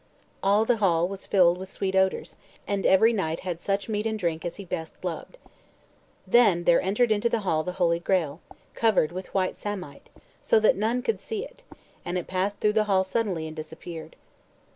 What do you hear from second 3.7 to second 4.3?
meat and